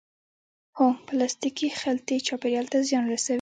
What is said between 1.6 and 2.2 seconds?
خلطی